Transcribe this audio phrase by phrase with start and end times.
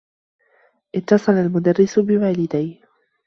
[0.95, 2.81] اتّصل المدرّس بوالديّ.